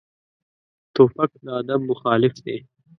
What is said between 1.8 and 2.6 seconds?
مخالف دی.